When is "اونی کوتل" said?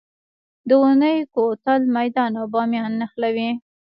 0.81-1.81